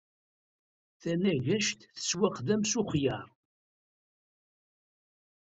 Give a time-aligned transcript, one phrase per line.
[1.01, 3.27] Taganect tettwaxdam s uxyar.